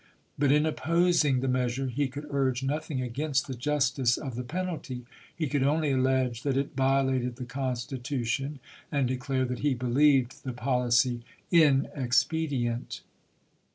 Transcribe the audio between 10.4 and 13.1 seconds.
the policy inexpedient.